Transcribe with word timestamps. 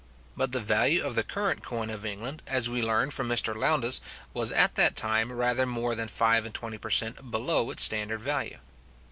But 0.35 0.51
the 0.51 0.59
value 0.59 1.03
of 1.03 1.13
the 1.13 1.21
current 1.23 1.61
coin 1.61 1.91
of 1.91 2.07
England, 2.07 2.41
as 2.47 2.67
we 2.67 2.81
learn 2.81 3.11
from 3.11 3.29
Mr 3.29 3.55
Lowndes, 3.55 4.01
was 4.33 4.51
at 4.51 4.73
that 4.73 4.95
time 4.95 5.31
rather 5.31 5.67
more 5.67 5.93
than 5.93 6.07
five 6.07 6.43
and 6.43 6.55
twenty 6.55 6.79
per 6.79 6.89
cent. 6.89 7.29
below 7.29 7.69
its 7.69 7.83
standard 7.83 8.19
value. 8.21 8.57